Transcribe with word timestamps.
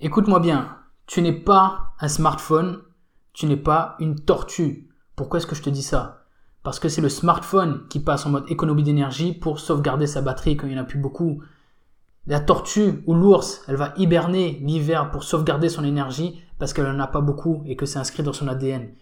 Écoute-moi 0.00 0.38
bien, 0.38 0.76
tu 1.08 1.22
n'es 1.22 1.32
pas 1.32 1.94
un 1.98 2.06
smartphone, 2.06 2.82
tu 3.32 3.46
n'es 3.46 3.56
pas 3.56 3.96
une 3.98 4.14
tortue. 4.14 4.88
Pourquoi 5.16 5.38
est-ce 5.38 5.46
que 5.48 5.56
je 5.56 5.62
te 5.62 5.70
dis 5.70 5.82
ça? 5.82 6.22
Parce 6.62 6.78
que 6.78 6.88
c'est 6.88 7.00
le 7.00 7.08
smartphone 7.08 7.82
qui 7.88 7.98
passe 7.98 8.24
en 8.24 8.30
mode 8.30 8.48
économie 8.48 8.84
d'énergie 8.84 9.32
pour 9.32 9.58
sauvegarder 9.58 10.06
sa 10.06 10.22
batterie 10.22 10.56
quand 10.56 10.68
il 10.68 10.74
n'y 10.74 10.78
en 10.78 10.82
a 10.82 10.86
plus 10.86 11.00
beaucoup. 11.00 11.42
La 12.28 12.38
tortue 12.38 13.02
ou 13.08 13.14
l'ours, 13.14 13.64
elle 13.66 13.74
va 13.74 13.92
hiberner 13.96 14.60
l'hiver 14.62 15.10
pour 15.10 15.24
sauvegarder 15.24 15.68
son 15.68 15.82
énergie 15.82 16.40
parce 16.60 16.72
qu'elle 16.72 16.86
n'en 16.86 17.00
a 17.00 17.08
pas 17.08 17.20
beaucoup 17.20 17.64
et 17.66 17.74
que 17.74 17.84
c'est 17.84 17.98
inscrit 17.98 18.22
dans 18.22 18.32
son 18.32 18.46
ADN. 18.46 18.92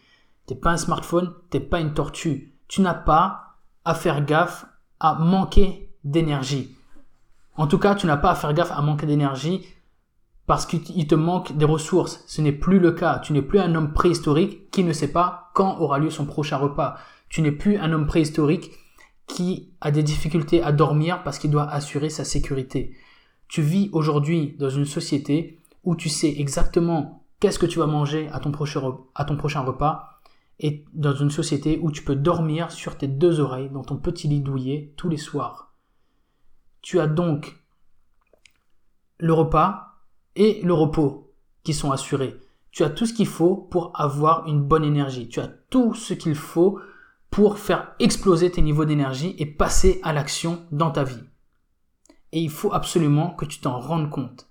T'es 0.46 0.54
pas 0.54 0.70
un 0.70 0.78
smartphone, 0.78 1.34
t'es 1.50 1.60
pas 1.60 1.80
une 1.80 1.92
tortue. 1.92 2.54
Tu 2.68 2.80
n'as 2.80 2.94
pas 2.94 3.58
à 3.84 3.94
faire 3.94 4.24
gaffe 4.24 4.64
à 4.98 5.16
manquer 5.16 5.94
d'énergie. 6.04 6.74
En 7.54 7.66
tout 7.66 7.78
cas, 7.78 7.94
tu 7.94 8.06
n'as 8.06 8.16
pas 8.16 8.30
à 8.30 8.34
faire 8.34 8.54
gaffe 8.54 8.72
à 8.72 8.80
manquer 8.80 9.04
d'énergie 9.04 9.66
parce 10.46 10.64
qu'il 10.64 11.06
te 11.06 11.14
manque 11.14 11.56
des 11.56 11.64
ressources. 11.64 12.22
Ce 12.26 12.40
n'est 12.40 12.52
plus 12.52 12.78
le 12.78 12.92
cas. 12.92 13.18
Tu 13.18 13.32
n'es 13.32 13.42
plus 13.42 13.58
un 13.58 13.74
homme 13.74 13.92
préhistorique 13.92 14.70
qui 14.70 14.84
ne 14.84 14.92
sait 14.92 15.12
pas 15.12 15.50
quand 15.54 15.78
aura 15.80 15.98
lieu 15.98 16.10
son 16.10 16.24
prochain 16.24 16.56
repas. 16.56 16.96
Tu 17.28 17.42
n'es 17.42 17.52
plus 17.52 17.76
un 17.78 17.92
homme 17.92 18.06
préhistorique 18.06 18.70
qui 19.26 19.72
a 19.80 19.90
des 19.90 20.04
difficultés 20.04 20.62
à 20.62 20.70
dormir 20.70 21.24
parce 21.24 21.38
qu'il 21.38 21.50
doit 21.50 21.68
assurer 21.68 22.10
sa 22.10 22.24
sécurité. 22.24 22.94
Tu 23.48 23.60
vis 23.60 23.90
aujourd'hui 23.92 24.54
dans 24.58 24.70
une 24.70 24.84
société 24.84 25.58
où 25.82 25.96
tu 25.96 26.08
sais 26.08 26.32
exactement 26.38 27.24
qu'est-ce 27.40 27.58
que 27.58 27.66
tu 27.66 27.80
vas 27.80 27.86
manger 27.86 28.28
à 28.32 28.40
ton 28.40 28.52
prochain, 28.52 29.60
repas 29.60 30.20
et 30.58 30.84
dans 30.94 31.14
une 31.14 31.30
société 31.30 31.78
où 31.82 31.90
tu 31.90 32.02
peux 32.02 32.16
dormir 32.16 32.70
sur 32.70 32.96
tes 32.96 33.08
deux 33.08 33.40
oreilles 33.40 33.70
dans 33.70 33.82
ton 33.82 33.96
petit 33.96 34.28
lit 34.28 34.40
douillet 34.40 34.92
tous 34.96 35.08
les 35.08 35.16
soirs. 35.16 35.74
Tu 36.82 37.00
as 37.00 37.06
donc 37.06 37.56
le 39.18 39.32
repas 39.32 39.95
et 40.36 40.60
le 40.62 40.72
repos 40.72 41.32
qui 41.64 41.74
sont 41.74 41.90
assurés. 41.90 42.36
Tu 42.70 42.84
as 42.84 42.90
tout 42.90 43.06
ce 43.06 43.14
qu'il 43.14 43.26
faut 43.26 43.56
pour 43.56 43.92
avoir 43.94 44.46
une 44.46 44.62
bonne 44.62 44.84
énergie. 44.84 45.28
Tu 45.28 45.40
as 45.40 45.48
tout 45.48 45.94
ce 45.94 46.14
qu'il 46.14 46.34
faut 46.34 46.78
pour 47.30 47.58
faire 47.58 47.94
exploser 47.98 48.50
tes 48.50 48.62
niveaux 48.62 48.84
d'énergie 48.84 49.34
et 49.38 49.46
passer 49.46 50.00
à 50.02 50.12
l'action 50.12 50.64
dans 50.70 50.90
ta 50.90 51.02
vie. 51.02 51.24
Et 52.32 52.40
il 52.40 52.50
faut 52.50 52.72
absolument 52.72 53.30
que 53.30 53.44
tu 53.44 53.60
t'en 53.60 53.80
rendes 53.80 54.10
compte 54.10 54.46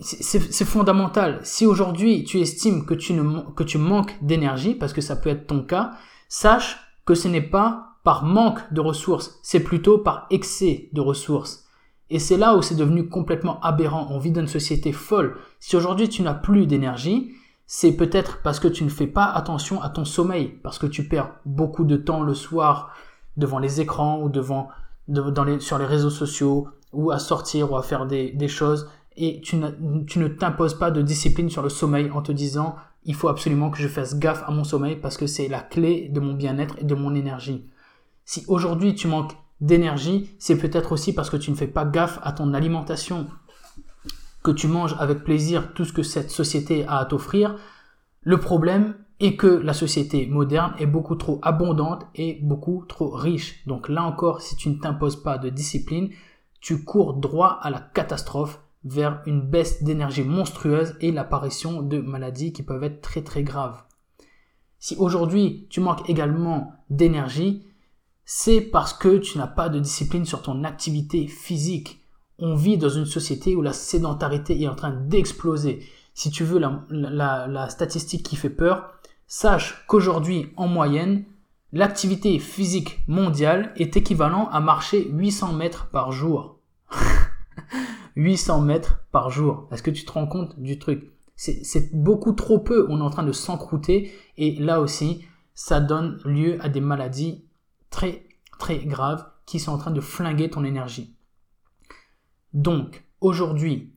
c'est 0.00 0.64
fondamental. 0.64 1.40
Si 1.42 1.66
aujourd'hui 1.66 2.24
tu 2.24 2.40
estimes 2.40 2.86
que 2.86 2.94
tu, 2.94 3.14
que 3.54 3.62
tu 3.62 3.78
manques 3.78 4.16
d'énergie, 4.22 4.74
parce 4.74 4.92
que 4.92 5.00
ça 5.00 5.16
peut 5.16 5.28
être 5.28 5.46
ton 5.46 5.62
cas, 5.62 5.92
sache 6.28 6.78
que 7.04 7.14
ce 7.14 7.28
n'est 7.28 7.42
pas 7.42 7.98
par 8.02 8.24
manque 8.24 8.60
de 8.72 8.80
ressources, 8.80 9.38
c'est 9.42 9.60
plutôt 9.60 9.98
par 9.98 10.26
excès 10.30 10.88
de 10.92 11.00
ressources. 11.00 11.66
Et 12.10 12.18
c'est 12.18 12.36
là 12.36 12.56
où 12.56 12.62
c'est 12.62 12.74
devenu 12.74 13.08
complètement 13.08 13.60
aberrant. 13.60 14.08
On 14.10 14.18
vit 14.18 14.32
dans 14.32 14.40
une 14.40 14.48
société 14.48 14.92
folle. 14.92 15.36
Si 15.60 15.76
aujourd'hui 15.76 16.08
tu 16.08 16.22
n'as 16.22 16.34
plus 16.34 16.66
d'énergie, 16.66 17.32
c'est 17.66 17.92
peut-être 17.92 18.42
parce 18.42 18.58
que 18.58 18.68
tu 18.68 18.82
ne 18.84 18.88
fais 18.88 19.06
pas 19.06 19.26
attention 19.26 19.80
à 19.80 19.90
ton 19.90 20.04
sommeil, 20.04 20.48
parce 20.62 20.78
que 20.78 20.86
tu 20.86 21.06
perds 21.06 21.32
beaucoup 21.46 21.84
de 21.84 21.96
temps 21.96 22.22
le 22.22 22.34
soir 22.34 22.92
devant 23.36 23.60
les 23.60 23.80
écrans 23.80 24.20
ou 24.20 24.28
devant, 24.28 24.68
les, 25.06 25.60
sur 25.60 25.78
les 25.78 25.86
réseaux 25.86 26.10
sociaux 26.10 26.68
ou 26.92 27.12
à 27.12 27.20
sortir 27.20 27.70
ou 27.70 27.76
à 27.76 27.82
faire 27.82 28.06
des 28.06 28.48
choses 28.48 28.88
et 29.16 29.40
tu, 29.42 29.56
ne 29.56 30.28
t'imposes 30.28 30.74
pas 30.74 30.90
de 30.90 31.02
discipline 31.02 31.50
sur 31.50 31.62
le 31.62 31.68
sommeil 31.68 32.10
en 32.10 32.22
te 32.22 32.32
disant 32.32 32.76
il 33.04 33.14
faut 33.14 33.28
absolument 33.28 33.70
que 33.70 33.78
je 33.78 33.88
fasse 33.88 34.18
gaffe 34.18 34.42
à 34.46 34.50
mon 34.50 34.64
sommeil 34.64 34.96
parce 34.96 35.16
que 35.16 35.26
c'est 35.26 35.48
la 35.48 35.60
clé 35.60 36.08
de 36.08 36.20
mon 36.20 36.34
bien-être 36.34 36.76
et 36.78 36.84
de 36.84 36.94
mon 36.94 37.14
énergie. 37.14 37.66
Si 38.24 38.44
aujourd'hui 38.48 38.94
tu 38.94 39.08
manques 39.08 39.36
d'énergie, 39.60 40.30
c'est 40.38 40.56
peut-être 40.56 40.92
aussi 40.92 41.12
parce 41.12 41.30
que 41.30 41.36
tu 41.36 41.50
ne 41.50 41.56
fais 41.56 41.66
pas 41.66 41.84
gaffe 41.84 42.18
à 42.22 42.32
ton 42.32 42.54
alimentation, 42.54 43.28
que 44.42 44.50
tu 44.50 44.68
manges 44.68 44.96
avec 44.98 45.24
plaisir 45.24 45.74
tout 45.74 45.84
ce 45.84 45.92
que 45.92 46.02
cette 46.02 46.30
société 46.30 46.86
a 46.86 46.98
à 46.98 47.04
t'offrir. 47.04 47.56
Le 48.22 48.38
problème 48.38 48.94
est 49.20 49.36
que 49.36 49.46
la 49.46 49.74
société 49.74 50.26
moderne 50.26 50.74
est 50.78 50.86
beaucoup 50.86 51.14
trop 51.14 51.38
abondante 51.42 52.06
et 52.14 52.38
beaucoup 52.42 52.84
trop 52.88 53.10
riche. 53.10 53.66
Donc 53.66 53.88
là 53.88 54.02
encore, 54.02 54.40
si 54.40 54.56
tu 54.56 54.70
ne 54.70 54.76
t'imposes 54.76 55.22
pas 55.22 55.36
de 55.36 55.50
discipline, 55.50 56.10
tu 56.60 56.84
cours 56.84 57.14
droit 57.14 57.58
à 57.60 57.70
la 57.70 57.80
catastrophe 57.80 58.62
vers 58.84 59.20
une 59.26 59.42
baisse 59.42 59.82
d'énergie 59.82 60.24
monstrueuse 60.24 60.94
et 61.00 61.12
l'apparition 61.12 61.82
de 61.82 61.98
maladies 61.98 62.54
qui 62.54 62.62
peuvent 62.62 62.82
être 62.82 63.02
très 63.02 63.22
très 63.22 63.42
graves. 63.42 63.82
Si 64.78 64.96
aujourd'hui 64.96 65.66
tu 65.68 65.80
manques 65.80 66.08
également 66.08 66.72
d'énergie, 66.88 67.66
c'est 68.32 68.60
parce 68.60 68.92
que 68.92 69.18
tu 69.18 69.38
n'as 69.38 69.48
pas 69.48 69.68
de 69.68 69.80
discipline 69.80 70.24
sur 70.24 70.40
ton 70.40 70.62
activité 70.62 71.26
physique. 71.26 72.06
On 72.38 72.54
vit 72.54 72.78
dans 72.78 72.88
une 72.88 73.04
société 73.04 73.56
où 73.56 73.60
la 73.60 73.72
sédentarité 73.72 74.62
est 74.62 74.68
en 74.68 74.76
train 74.76 74.92
d'exploser. 74.92 75.80
Si 76.14 76.30
tu 76.30 76.44
veux 76.44 76.60
la, 76.60 77.68
statistique 77.70 78.22
qui 78.22 78.36
fait 78.36 78.48
peur, 78.48 78.94
sache 79.26 79.84
qu'aujourd'hui, 79.88 80.46
en 80.56 80.68
moyenne, 80.68 81.24
l'activité 81.72 82.38
physique 82.38 83.00
mondiale 83.08 83.72
est 83.74 83.96
équivalent 83.96 84.48
à 84.52 84.60
marcher 84.60 85.08
800 85.10 85.54
mètres 85.54 85.90
par 85.90 86.12
jour. 86.12 86.60
800 88.14 88.60
mètres 88.60 89.00
par 89.10 89.30
jour. 89.30 89.66
Est-ce 89.72 89.82
que 89.82 89.90
tu 89.90 90.04
te 90.04 90.12
rends 90.12 90.28
compte 90.28 90.56
du 90.60 90.78
truc? 90.78 91.10
C'est 91.34 91.92
beaucoup 91.92 92.32
trop 92.32 92.60
peu. 92.60 92.86
On 92.90 93.00
est 93.00 93.02
en 93.02 93.10
train 93.10 93.24
de 93.24 93.32
s'encrouter 93.32 94.12
et 94.36 94.54
là 94.54 94.80
aussi, 94.80 95.24
ça 95.52 95.80
donne 95.80 96.20
lieu 96.24 96.58
à 96.64 96.68
des 96.68 96.80
maladies 96.80 97.44
très 97.90 98.28
très 98.58 98.78
graves 98.78 99.26
qui 99.46 99.58
sont 99.58 99.72
en 99.72 99.78
train 99.78 99.90
de 99.90 100.00
flinguer 100.00 100.50
ton 100.50 100.64
énergie. 100.64 101.16
Donc, 102.52 103.04
aujourd'hui, 103.20 103.94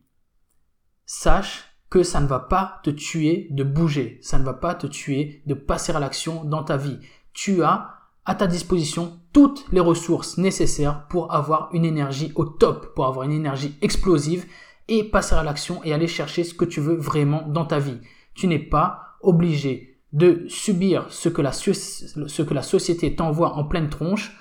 sache 1.05 1.65
que 1.89 2.03
ça 2.03 2.19
ne 2.19 2.27
va 2.27 2.39
pas 2.39 2.81
te 2.83 2.89
tuer 2.89 3.47
de 3.51 3.63
bouger, 3.63 4.19
ça 4.21 4.39
ne 4.39 4.43
va 4.43 4.53
pas 4.53 4.73
te 4.73 4.87
tuer 4.87 5.43
de 5.45 5.53
passer 5.53 5.91
à 5.91 5.99
l'action 5.99 6.43
dans 6.43 6.63
ta 6.63 6.75
vie. 6.75 6.99
Tu 7.33 7.63
as 7.63 7.93
à 8.25 8.35
ta 8.35 8.47
disposition 8.47 9.19
toutes 9.31 9.65
les 9.71 9.79
ressources 9.79 10.37
nécessaires 10.37 11.07
pour 11.07 11.33
avoir 11.33 11.69
une 11.73 11.85
énergie 11.85 12.31
au 12.35 12.45
top, 12.45 12.95
pour 12.95 13.05
avoir 13.05 13.25
une 13.25 13.31
énergie 13.31 13.75
explosive 13.81 14.45
et 14.87 15.03
passer 15.03 15.35
à 15.35 15.43
l'action 15.43 15.83
et 15.83 15.93
aller 15.93 16.07
chercher 16.07 16.43
ce 16.43 16.53
que 16.53 16.65
tu 16.65 16.79
veux 16.79 16.95
vraiment 16.95 17.47
dans 17.47 17.65
ta 17.65 17.79
vie. 17.79 17.99
Tu 18.33 18.47
n'es 18.47 18.59
pas 18.59 19.17
obligé 19.21 19.92
de 20.13 20.45
subir 20.47 21.07
ce 21.09 21.27
que 21.27 21.41
la, 21.41 21.51
ce 21.51 22.41
que 22.41 22.53
la 22.53 22.61
société 22.61 23.15
t'envoie 23.15 23.55
en 23.55 23.65
pleine 23.65 23.89
tronche, 23.89 24.37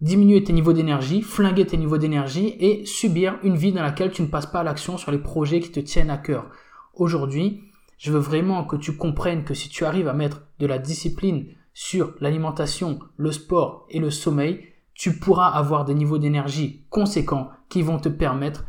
diminuer 0.00 0.42
tes 0.44 0.52
niveaux 0.52 0.72
d'énergie, 0.72 1.22
flinguer 1.22 1.66
tes 1.66 1.76
niveaux 1.76 1.98
d'énergie 1.98 2.54
et 2.58 2.84
subir 2.84 3.38
une 3.42 3.56
vie 3.56 3.72
dans 3.72 3.82
laquelle 3.82 4.12
tu 4.12 4.22
ne 4.22 4.26
passes 4.26 4.46
pas 4.46 4.60
à 4.60 4.64
l'action 4.64 4.96
sur 4.96 5.12
les 5.12 5.18
projets 5.18 5.60
qui 5.60 5.70
te 5.70 5.80
tiennent 5.80 6.10
à 6.10 6.18
cœur. 6.18 6.50
Aujourd'hui, 6.94 7.62
je 7.98 8.12
veux 8.12 8.18
vraiment 8.18 8.64
que 8.64 8.76
tu 8.76 8.96
comprennes 8.96 9.44
que 9.44 9.54
si 9.54 9.68
tu 9.68 9.84
arrives 9.84 10.08
à 10.08 10.12
mettre 10.12 10.42
de 10.58 10.66
la 10.66 10.78
discipline 10.78 11.46
sur 11.72 12.14
l'alimentation, 12.20 12.98
le 13.16 13.30
sport 13.30 13.86
et 13.90 14.00
le 14.00 14.10
sommeil, 14.10 14.64
tu 14.94 15.18
pourras 15.18 15.48
avoir 15.48 15.84
des 15.84 15.94
niveaux 15.94 16.18
d'énergie 16.18 16.84
conséquents 16.90 17.50
qui 17.68 17.82
vont 17.82 17.98
te 17.98 18.08
permettre 18.08 18.64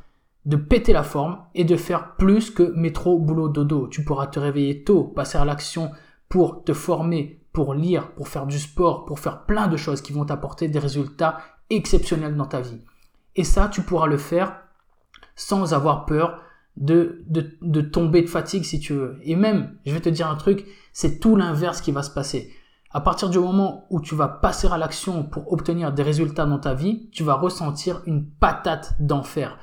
de 0.46 0.56
péter 0.56 0.94
la 0.94 1.04
forme 1.04 1.40
et 1.54 1.64
de 1.64 1.76
faire 1.76 2.16
plus 2.16 2.50
que 2.52 2.64
métro, 2.76 3.20
boulot, 3.20 3.50
dodo. 3.50 3.88
Tu 3.88 4.04
pourras 4.04 4.28
te 4.28 4.40
réveiller 4.40 4.84
tôt, 4.84 5.04
passer 5.04 5.38
à 5.38 5.46
l'action 5.46 5.92
pour 6.30 6.64
te 6.64 6.74
former, 6.74 7.42
pour 7.52 7.74
lire, 7.74 8.12
pour 8.14 8.28
faire 8.28 8.46
du 8.46 8.60
sport, 8.60 9.06
pour 9.06 9.20
faire 9.20 9.46
plein 9.46 9.68
de 9.68 9.78
choses 9.78 10.02
qui 10.02 10.14
vont 10.14 10.26
t'apporter 10.26 10.68
des 10.68 10.80
résultats 10.80 11.40
exceptionnels 11.70 12.36
dans 12.36 12.46
ta 12.46 12.62
vie. 12.62 12.82
Et 13.36 13.44
ça, 13.44 13.68
tu 13.68 13.82
pourras 13.82 14.08
le 14.08 14.18
faire 14.18 14.62
sans 15.36 15.74
avoir 15.74 16.06
peur 16.06 16.42
de, 16.78 17.24
de, 17.28 17.82
tomber 17.82 18.22
de 18.22 18.28
fatigue 18.28 18.64
si 18.64 18.80
tu 18.80 18.94
veux. 18.94 19.20
Et 19.24 19.36
même, 19.36 19.78
je 19.86 19.94
vais 19.94 20.00
te 20.00 20.10
dire 20.10 20.30
un 20.30 20.36
truc, 20.36 20.66
c'est 20.94 21.20
tout 21.20 21.36
l'inverse 21.36 21.82
qui 21.82 21.92
va 21.92 22.04
se 22.04 22.12
passer. 22.12 22.54
À 22.92 23.02
partir 23.02 23.30
du 23.30 23.38
moment 23.38 23.86
où 23.90 24.02
tu 24.02 24.16
vas 24.16 24.28
passer 24.28 24.68
à 24.68 24.78
l'action 24.78 25.24
pour 25.24 25.52
obtenir 25.54 25.94
des 25.94 26.02
résultats 26.02 26.46
dans 26.46 26.58
ta 26.58 26.74
vie, 26.74 27.10
tu 27.12 27.24
vas 27.24 27.36
ressentir 27.36 28.02
une 28.06 28.26
patate 28.26 28.96
d'enfer. 29.00 29.58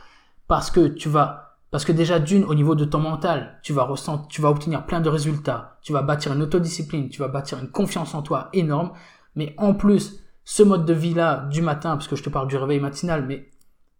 Parce 0.49 0.71
que 0.71 0.89
tu 0.89 1.09
vas, 1.09 1.59
parce 1.71 1.85
que 1.85 1.93
déjà 1.93 2.19
d'une, 2.19 2.45
au 2.45 2.55
niveau 2.55 2.75
de 2.75 2.85
ton 2.85 3.01
mental, 3.01 3.59
tu 3.63 3.73
vas 3.73 3.85
ressentir, 3.85 4.29
tu 4.29 4.41
vas 4.41 4.51
obtenir 4.51 4.87
plein 4.87 5.01
de 5.01 5.09
résultats. 5.09 5.79
Tu 5.83 5.93
vas 5.93 6.03
bâtir 6.03 6.33
une 6.33 6.43
autodiscipline, 6.43 7.09
tu 7.09 7.21
vas 7.21 7.29
bâtir 7.29 7.59
une 7.59 7.71
confiance 7.71 8.15
en 8.15 8.23
toi 8.23 8.49
énorme. 8.53 8.93
Mais 9.35 9.55
en 9.59 9.75
plus, 9.75 10.21
ce 10.45 10.63
mode 10.63 10.87
de 10.87 10.95
vie-là, 10.95 11.49
du 11.51 11.63
matin, 11.63 11.97
parce 11.97 12.09
que 12.09 12.17
je 12.17 12.23
te 12.23 12.31
parle 12.31 12.49
du 12.49 12.57
réveil 12.57 12.81
matinal, 12.81 13.27
mais 13.27 13.51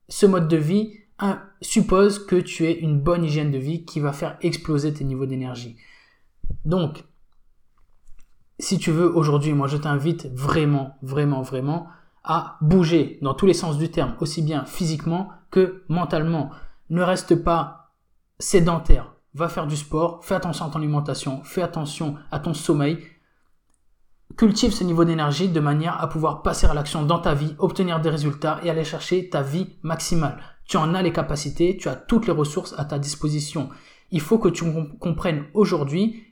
ce 0.09 0.27
mode 0.27 0.49
de 0.49 0.57
vie 0.57 0.93
suppose 1.61 2.25
que 2.25 2.37
tu 2.37 2.67
aies 2.67 2.79
une 2.79 3.01
bonne 3.01 3.25
hygiène 3.25 3.51
de 3.51 3.59
vie 3.59 3.85
qui 3.85 4.01
va 4.01 4.13
faire 4.13 4.37
exploser 4.43 4.93
tes 4.93 5.05
niveaux 5.05 5.27
d'énergie. 5.27 5.77
Donc, 6.65 7.05
si 8.59 8.79
tu 8.79 8.91
veux, 8.91 9.15
aujourd'hui, 9.15 9.53
moi, 9.53 9.67
je 9.67 9.77
t'invite 9.77 10.27
vraiment, 10.33 10.97
vraiment, 11.03 11.43
vraiment 11.43 11.89
à 12.27 12.59
bouger 12.61 13.19
dans 13.23 13.35
tous 13.35 13.47
les 13.47 13.55
sens 13.55 13.79
du 13.79 13.91
terme, 13.91 14.15
aussi 14.21 14.43
bien 14.43 14.65
physiquement 14.67 15.31
que 15.51 15.85
mentalement. 15.89 16.51
Ne 16.91 17.03
reste 17.03 17.37
pas 17.37 17.95
sédentaire. 18.39 19.15
Va 19.35 19.49
faire 19.49 19.67
du 19.67 19.77
sport, 19.77 20.25
fais 20.25 20.35
attention 20.35 20.67
à 20.67 20.71
ton 20.71 20.79
alimentation, 20.79 21.43
fais 21.45 21.63
attention 21.63 22.17
à 22.31 22.39
ton 22.39 22.55
sommeil. 22.55 22.99
Cultive 24.37 24.73
ce 24.73 24.85
niveau 24.85 25.05
d'énergie 25.05 25.49
de 25.49 25.61
manière 25.61 26.01
à 26.01 26.09
pouvoir 26.09 26.43
passer 26.43 26.67
à 26.67 26.75
l'action 26.75 27.05
dans 27.05 27.19
ta 27.19 27.35
vie, 27.35 27.55
obtenir 27.59 28.01
des 28.01 28.11
résultats 28.11 28.61
et 28.63 28.71
aller 28.71 28.85
chercher 28.85 29.29
ta 29.31 29.43
vie 29.43 29.77
maximale. 29.83 30.39
Tu 30.67 30.77
en 30.77 30.95
as 30.95 31.03
les 31.03 31.13
capacités, 31.13 31.77
tu 31.77 31.89
as 31.89 31.97
toutes 31.97 32.27
les 32.27 32.33
ressources 32.33 32.75
à 32.79 32.85
ta 32.85 32.99
disposition. 32.99 33.71
Il 34.11 34.21
faut 34.21 34.39
que 34.39 34.49
tu 34.49 34.65
comprennes 35.01 35.45
aujourd'hui 35.55 36.25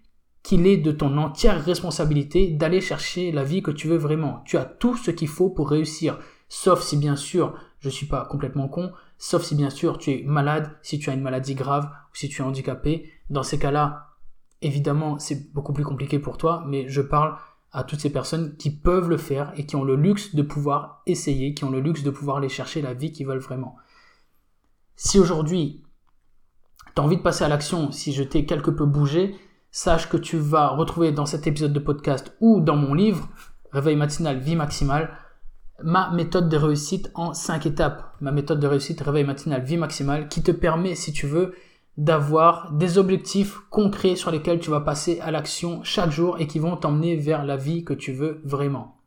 qu'il 0.44 0.66
est 0.66 0.76
de 0.76 0.92
ton 0.92 1.16
entière 1.16 1.64
responsabilité 1.64 2.48
d'aller 2.48 2.82
chercher 2.82 3.32
la 3.32 3.42
vie 3.42 3.62
que 3.62 3.70
tu 3.70 3.88
veux 3.88 3.96
vraiment. 3.96 4.42
Tu 4.44 4.58
as 4.58 4.66
tout 4.66 4.94
ce 4.94 5.10
qu'il 5.10 5.26
faut 5.26 5.48
pour 5.48 5.70
réussir. 5.70 6.18
Sauf 6.50 6.82
si 6.82 6.98
bien 6.98 7.16
sûr, 7.16 7.54
je 7.80 7.88
suis 7.88 8.06
pas 8.06 8.26
complètement 8.26 8.68
con, 8.68 8.92
sauf 9.16 9.42
si 9.42 9.54
bien 9.54 9.70
sûr 9.70 9.96
tu 9.96 10.10
es 10.10 10.22
malade, 10.22 10.70
si 10.82 10.98
tu 10.98 11.08
as 11.08 11.14
une 11.14 11.22
maladie 11.22 11.54
grave 11.54 11.86
ou 11.86 12.14
si 12.14 12.28
tu 12.28 12.42
es 12.42 12.44
handicapé. 12.44 13.10
Dans 13.30 13.42
ces 13.42 13.58
cas-là, 13.58 14.10
évidemment, 14.60 15.18
c'est 15.18 15.50
beaucoup 15.54 15.72
plus 15.72 15.82
compliqué 15.82 16.18
pour 16.18 16.36
toi, 16.36 16.62
mais 16.66 16.88
je 16.88 17.00
parle 17.00 17.36
à 17.72 17.82
toutes 17.82 18.00
ces 18.00 18.12
personnes 18.12 18.54
qui 18.56 18.70
peuvent 18.70 19.08
le 19.08 19.16
faire 19.16 19.50
et 19.56 19.64
qui 19.64 19.76
ont 19.76 19.84
le 19.84 19.96
luxe 19.96 20.34
de 20.34 20.42
pouvoir 20.42 21.02
essayer, 21.06 21.54
qui 21.54 21.64
ont 21.64 21.70
le 21.70 21.80
luxe 21.80 22.02
de 22.02 22.10
pouvoir 22.10 22.36
aller 22.36 22.50
chercher 22.50 22.82
la 22.82 22.92
vie 22.92 23.12
qu'ils 23.12 23.26
veulent 23.26 23.38
vraiment. 23.38 23.76
Si 24.94 25.18
aujourd'hui, 25.18 25.82
tu 26.94 27.00
as 27.00 27.04
envie 27.04 27.16
de 27.16 27.22
passer 27.22 27.44
à 27.44 27.48
l'action, 27.48 27.90
si 27.92 28.12
je 28.12 28.22
t'ai 28.22 28.44
quelque 28.44 28.70
peu 28.70 28.84
bougé, 28.84 29.34
sache 29.74 30.08
que 30.08 30.16
tu 30.16 30.38
vas 30.38 30.68
retrouver 30.68 31.10
dans 31.10 31.26
cet 31.26 31.48
épisode 31.48 31.72
de 31.72 31.80
podcast 31.80 32.32
ou 32.38 32.60
dans 32.60 32.76
mon 32.76 32.94
livre, 32.94 33.28
Réveil 33.72 33.96
matinal, 33.96 34.38
vie 34.38 34.54
maximale, 34.54 35.10
ma 35.82 36.12
méthode 36.12 36.48
de 36.48 36.56
réussite 36.56 37.10
en 37.14 37.34
5 37.34 37.66
étapes. 37.66 38.14
Ma 38.20 38.30
méthode 38.30 38.60
de 38.60 38.68
réussite, 38.68 39.00
Réveil 39.00 39.24
matinal, 39.24 39.64
vie 39.64 39.76
maximale, 39.76 40.28
qui 40.28 40.44
te 40.44 40.52
permet, 40.52 40.94
si 40.94 41.12
tu 41.12 41.26
veux, 41.26 41.56
d'avoir 41.96 42.70
des 42.70 42.98
objectifs 42.98 43.58
concrets 43.68 44.14
sur 44.14 44.30
lesquels 44.30 44.60
tu 44.60 44.70
vas 44.70 44.80
passer 44.80 45.18
à 45.18 45.32
l'action 45.32 45.82
chaque 45.82 46.12
jour 46.12 46.36
et 46.38 46.46
qui 46.46 46.60
vont 46.60 46.76
t'emmener 46.76 47.16
vers 47.16 47.44
la 47.44 47.56
vie 47.56 47.82
que 47.82 47.94
tu 47.94 48.12
veux 48.12 48.42
vraiment. 48.44 49.00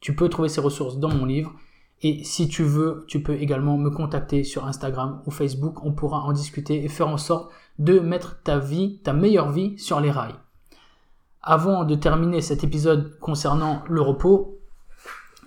Tu 0.00 0.16
peux 0.16 0.30
trouver 0.30 0.48
ces 0.48 0.62
ressources 0.62 0.96
dans 0.96 1.10
mon 1.10 1.26
livre 1.26 1.52
et 2.02 2.24
si 2.24 2.48
tu 2.48 2.64
veux, 2.64 3.04
tu 3.06 3.22
peux 3.22 3.34
également 3.34 3.78
me 3.78 3.88
contacter 3.90 4.42
sur 4.42 4.66
Instagram 4.66 5.22
ou 5.24 5.30
Facebook. 5.30 5.84
On 5.84 5.92
pourra 5.92 6.20
en 6.22 6.32
discuter 6.32 6.84
et 6.84 6.88
faire 6.88 7.08
en 7.08 7.16
sorte 7.16 7.52
de 7.78 8.00
mettre 8.00 8.42
ta 8.42 8.58
vie, 8.58 8.98
ta 9.04 9.12
meilleure 9.12 9.52
vie 9.52 9.78
sur 9.78 10.00
les 10.00 10.10
rails. 10.10 10.34
Avant 11.42 11.84
de 11.84 11.94
terminer 11.94 12.40
cet 12.40 12.64
épisode 12.64 13.18
concernant 13.20 13.84
le 13.88 14.00
repos 14.00 14.58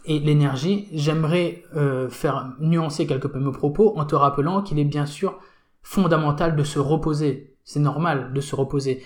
et 0.06 0.19
l'énergie, 0.19 0.88
j'aimerais 0.94 1.63
euh, 1.75 2.10
faire 2.10 2.54
nuancer 2.60 3.06
quelque 3.06 3.28
peu 3.28 3.40
mes 3.40 3.52
propos 3.52 3.94
en 3.98 4.06
te 4.06 4.16
rappelant 4.16 4.62
qu'il 4.62 4.80
est 4.80 4.86
bien 4.86 5.06
sûr 5.06 5.40
fondamental 5.81 6.56
de 6.56 6.63
se 6.63 6.80
reposer. 6.80 7.54
C'est 7.66 7.80
normal 7.80 8.31
de 8.31 8.40
se 8.40 8.56
reposer. 8.56 9.04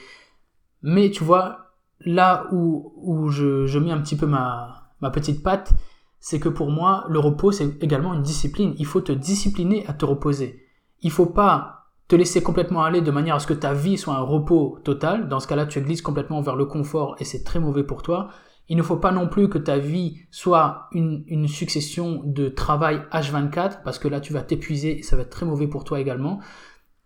Mais 0.84 1.10
tu 1.10 1.24
vois, 1.24 1.72
là 2.01 2.48
où, 2.51 2.94
où 2.98 3.30
je, 3.30 3.66
je 3.66 3.80
mets 3.80 3.92
un 3.92 4.01
petit 4.01 4.16
peu 4.16 4.28
ma, 4.28 4.92
ma 5.01 5.10
petite 5.10 5.42
patte, 5.42 5.74
c'est 6.19 6.39
que 6.39 6.50
pour 6.50 6.69
moi, 6.69 7.06
le 7.10 7.19
repos, 7.19 7.51
c'est 7.51 7.81
également 7.81 8.13
une 8.13 8.21
discipline. 8.21 8.74
Il 8.77 8.86
faut 8.86 9.01
te 9.01 9.12
discipliner 9.12 9.86
à 9.88 9.94
te 9.94 10.06
reposer. 10.06 10.66
Il 11.01 11.12
faut 11.12 11.25
pas 11.25 11.80
te 12.10 12.16
laisser 12.16 12.44
complètement 12.44 12.83
aller 12.83 13.01
de 13.01 13.12
manière 13.12 13.36
à 13.36 13.39
ce 13.39 13.48
que 13.48 13.54
ta 13.54 13.74
vie 13.74 13.98
soit 13.98 14.16
un 14.16 14.21
repos 14.21 14.80
total. 14.83 15.30
Dans 15.30 15.39
ce 15.39 15.48
cas-là, 15.48 15.66
tu 15.66 15.80
glisses 15.81 16.01
complètement 16.01 16.42
vers 16.42 16.56
le 16.56 16.66
confort 16.66 17.16
et 17.19 17.24
c'est 17.24 17.44
très 17.44 17.60
mauvais 17.60 17.83
pour 17.83 18.01
toi. 18.01 18.30
Il 18.68 18.77
ne 18.77 18.83
faut 18.83 18.98
pas 18.98 19.12
non 19.12 19.27
plus 19.27 19.48
que 19.48 19.57
ta 19.57 19.77
vie 19.77 20.18
soit 20.30 20.89
une, 20.92 21.24
une 21.27 21.48
succession 21.48 22.22
de 22.25 22.50
travail 22.50 23.01
H24 23.12 23.83
parce 23.83 23.98
que 23.98 24.07
là, 24.07 24.19
tu 24.19 24.33
vas 24.33 24.42
t'épuiser 24.42 25.00
et 25.00 25.04
ça 25.04 25.15
va 25.15 25.22
être 25.22 25.30
très 25.30 25.45
mauvais 25.45 25.68
pour 25.68 25.83
toi 25.83 26.00
également. 26.00 26.39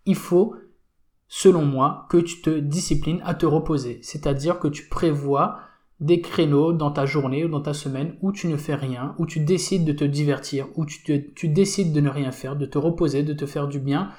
Il 0.06 0.16
faut, 0.16 0.56
selon 1.28 1.64
moi, 1.66 2.08
que 2.10 2.18
tu 2.18 2.42
te 2.42 2.60
disciplines 2.60 3.22
à 3.26 3.34
te 3.34 3.46
reposer. 3.46 4.00
C'est-à-dire 4.04 4.60
que 4.60 4.68
tu 4.68 4.88
prévois 4.88 5.60
des 6.04 6.20
créneaux 6.20 6.74
dans 6.74 6.92
ta 6.92 7.06
journée 7.06 7.46
ou 7.46 7.48
dans 7.48 7.62
ta 7.62 7.74
semaine 7.74 8.18
où 8.22 8.34
tu 8.34 8.50
ne 8.50 8.58
fais 8.58 8.76
rien, 8.76 9.16
où 9.20 9.26
tu 9.26 9.40
décides 9.40 9.86
de 9.86 9.94
te 9.94 10.04
divertir, 10.04 10.68
où 10.76 10.86
tu, 10.86 11.48
décides 11.48 11.94
de 11.94 12.02
ne 12.02 12.10
rien 12.10 12.34
faire, 12.34 12.58
de 12.58 12.66
te 12.66 12.78
reposer, 12.78 13.24
de 13.24 13.32
te 13.32 13.46
faire 13.46 13.70
du 13.70 13.80
bien 13.80 14.12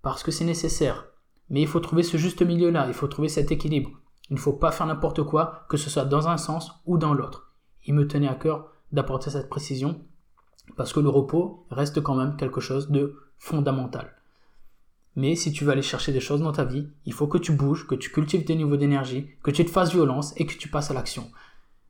parce 0.00 0.22
que 0.22 0.30
c'est 0.30 0.46
nécessaire. 0.46 1.08
Mais 1.50 1.60
il 1.60 1.66
faut 1.66 1.80
trouver 1.80 2.02
ce 2.02 2.16
juste 2.16 2.40
milieu-là, 2.40 2.86
il 2.88 2.94
faut 2.94 3.06
trouver 3.06 3.28
cet 3.28 3.52
équilibre. 3.52 3.90
Il 4.30 4.36
ne 4.36 4.40
faut 4.40 4.54
pas 4.54 4.72
faire 4.72 4.86
n'importe 4.86 5.24
quoi, 5.24 5.66
que 5.68 5.76
ce 5.76 5.90
soit 5.90 6.06
dans 6.06 6.26
un 6.26 6.38
sens 6.38 6.72
ou 6.86 6.96
dans 6.96 7.12
l'autre. 7.12 7.52
Il 7.84 7.92
me 7.92 8.08
tenait 8.08 8.28
à 8.28 8.34
cœur 8.34 8.70
d'apporter 8.92 9.28
cette 9.28 9.50
précision, 9.50 10.00
parce 10.74 10.94
que 10.94 11.00
le 11.00 11.10
repos 11.10 11.66
reste 11.70 12.00
quand 12.00 12.14
même 12.14 12.36
quelque 12.36 12.62
chose 12.62 12.90
de 12.90 13.14
fondamental. 13.36 14.16
Mais 15.16 15.34
si 15.34 15.50
tu 15.50 15.64
veux 15.64 15.72
aller 15.72 15.82
chercher 15.82 16.12
des 16.12 16.20
choses 16.20 16.42
dans 16.42 16.52
ta 16.52 16.64
vie, 16.64 16.88
il 17.06 17.12
faut 17.12 17.26
que 17.26 17.38
tu 17.38 17.52
bouges, 17.52 17.86
que 17.86 17.94
tu 17.94 18.10
cultives 18.10 18.44
des 18.44 18.54
niveaux 18.54 18.76
d'énergie, 18.76 19.30
que 19.42 19.50
tu 19.50 19.64
te 19.64 19.70
fasses 19.70 19.92
violence 19.92 20.34
et 20.36 20.46
que 20.46 20.54
tu 20.54 20.68
passes 20.68 20.90
à 20.90 20.94
l'action. 20.94 21.30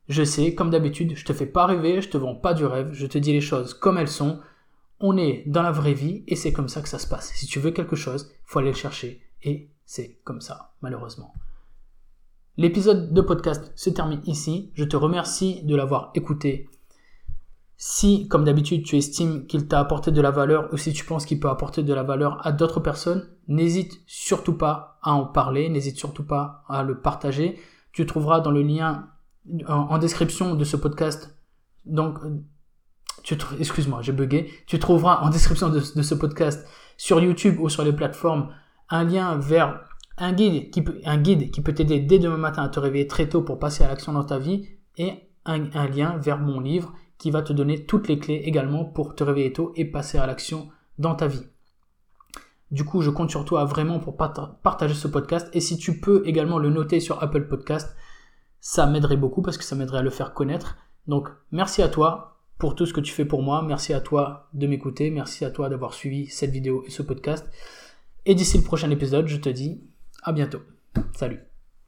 Je 0.08 0.22
sais, 0.22 0.54
comme 0.54 0.70
d'habitude, 0.70 1.16
je 1.16 1.24
te 1.24 1.32
fais 1.32 1.46
pas 1.46 1.66
rêver, 1.66 2.00
je 2.00 2.08
te 2.08 2.16
vends 2.16 2.36
pas 2.36 2.54
du 2.54 2.64
rêve, 2.64 2.92
je 2.92 3.06
te 3.06 3.18
dis 3.18 3.32
les 3.32 3.40
choses 3.40 3.74
comme 3.74 3.98
elles 3.98 4.08
sont, 4.08 4.40
on 5.00 5.16
est 5.16 5.42
dans 5.46 5.62
la 5.62 5.72
vraie 5.72 5.94
vie 5.94 6.22
et 6.28 6.36
c'est 6.36 6.52
comme 6.52 6.68
ça 6.68 6.80
que 6.80 6.88
ça 6.88 7.00
se 7.00 7.08
passe. 7.08 7.32
Si 7.34 7.46
tu 7.46 7.58
veux 7.58 7.72
quelque 7.72 7.96
chose, 7.96 8.30
il 8.30 8.44
faut 8.44 8.60
aller 8.60 8.70
le 8.70 8.76
chercher 8.76 9.20
et 9.42 9.70
c'est 9.84 10.20
comme 10.22 10.40
ça, 10.40 10.74
malheureusement. 10.80 11.34
L'épisode 12.56 13.12
de 13.12 13.20
podcast 13.20 13.70
se 13.74 13.90
termine 13.90 14.22
ici. 14.24 14.70
Je 14.74 14.84
te 14.84 14.96
remercie 14.96 15.62
de 15.64 15.76
l'avoir 15.76 16.10
écouté. 16.14 16.70
Si, 17.76 18.26
comme 18.28 18.44
d'habitude, 18.44 18.84
tu 18.84 18.96
estimes 18.96 19.46
qu'il 19.46 19.68
t'a 19.68 19.80
apporté 19.80 20.10
de 20.10 20.20
la 20.20 20.30
valeur 20.30 20.68
ou 20.72 20.76
si 20.76 20.92
tu 20.92 21.04
penses 21.04 21.26
qu'il 21.26 21.40
peut 21.40 21.50
apporter 21.50 21.82
de 21.82 21.92
la 21.92 22.02
valeur 22.02 22.44
à 22.46 22.52
d'autres 22.52 22.80
personnes, 22.80 23.28
n'hésite 23.48 24.00
surtout 24.06 24.56
pas 24.56 24.98
à 25.02 25.12
en 25.12 25.26
parler, 25.26 25.68
n'hésite 25.68 25.98
surtout 25.98 26.24
pas 26.24 26.64
à 26.68 26.82
le 26.82 27.00
partager. 27.00 27.58
Tu 27.92 28.06
trouveras 28.06 28.40
dans 28.40 28.50
le 28.50 28.62
lien 28.62 29.08
en 29.68 29.98
description 29.98 30.54
de 30.54 30.64
ce 30.64 30.76
podcast 30.76 31.36
donc 31.86 32.18
excuse-moi, 33.58 34.02
j'ai 34.02 34.12
bugué, 34.12 34.50
tu 34.66 34.78
trouveras 34.78 35.20
en 35.22 35.30
description 35.30 35.68
de, 35.68 35.80
ce 35.80 36.14
podcast 36.14 36.66
sur 36.96 37.20
YouTube 37.20 37.58
ou 37.60 37.68
sur 37.68 37.84
les 37.84 37.92
plateformes 37.92 38.52
un 38.88 39.04
lien 39.04 39.36
vers 39.36 39.80
un 40.18 40.32
guide 40.32 40.70
qui 40.70 40.82
peut, 40.82 41.00
un 41.04 41.18
guide 41.18 41.50
qui 41.50 41.60
peut 41.60 41.74
t'aider 41.74 42.00
dès 42.00 42.18
demain 42.18 42.36
matin 42.36 42.62
à 42.62 42.68
te 42.68 42.78
réveiller 42.78 43.06
très 43.06 43.28
tôt 43.28 43.42
pour 43.42 43.58
passer 43.58 43.84
à 43.84 43.88
l'action 43.88 44.12
dans 44.12 44.24
ta 44.24 44.38
vie 44.38 44.68
et 44.96 45.12
un, 45.44 45.58
lien 45.86 46.16
vers 46.18 46.38
mon 46.38 46.60
livre 46.60 46.92
qui 47.18 47.30
va 47.30 47.42
te 47.42 47.52
donner 47.52 47.86
toutes 47.86 48.08
les 48.08 48.18
clés 48.18 48.42
également 48.44 48.84
pour 48.84 49.14
te 49.14 49.24
réveiller 49.24 49.52
tôt 49.52 49.72
et 49.76 49.84
passer 49.84 50.18
à 50.18 50.26
l'action 50.26 50.68
dans 50.98 51.14
ta 51.14 51.26
vie. 51.26 51.44
Du 52.70 52.84
coup, 52.84 53.00
je 53.00 53.10
compte 53.10 53.30
sur 53.30 53.44
toi 53.44 53.64
vraiment 53.64 54.00
pour 54.00 54.16
partager 54.16 54.94
ce 54.94 55.08
podcast 55.08 55.48
et 55.52 55.60
si 55.60 55.78
tu 55.78 56.00
peux 56.00 56.22
également 56.26 56.58
le 56.58 56.70
noter 56.70 57.00
sur 57.00 57.22
Apple 57.22 57.46
Podcast, 57.46 57.94
ça 58.60 58.86
m'aiderait 58.86 59.16
beaucoup 59.16 59.42
parce 59.42 59.56
que 59.56 59.64
ça 59.64 59.76
m'aiderait 59.76 59.98
à 59.98 60.02
le 60.02 60.10
faire 60.10 60.34
connaître. 60.34 60.76
Donc, 61.06 61.28
merci 61.52 61.82
à 61.82 61.88
toi 61.88 62.38
pour 62.58 62.74
tout 62.74 62.86
ce 62.86 62.92
que 62.92 63.00
tu 63.00 63.12
fais 63.12 63.24
pour 63.24 63.42
moi. 63.42 63.62
Merci 63.62 63.92
à 63.92 64.00
toi 64.00 64.48
de 64.54 64.66
m'écouter. 64.66 65.10
Merci 65.10 65.44
à 65.44 65.50
toi 65.50 65.68
d'avoir 65.68 65.94
suivi 65.94 66.26
cette 66.26 66.50
vidéo 66.50 66.82
et 66.86 66.90
ce 66.90 67.02
podcast. 67.02 67.48
Et 68.24 68.34
d'ici 68.34 68.58
le 68.58 68.64
prochain 68.64 68.90
épisode, 68.90 69.28
je 69.28 69.36
te 69.36 69.48
dis 69.48 69.84
à 70.22 70.32
bientôt. 70.32 70.62
Salut. 71.14 71.55